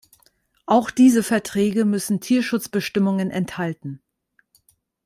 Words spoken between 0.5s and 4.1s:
Auch diese Verträge müssen Tierschutzbestimmungen enthalten.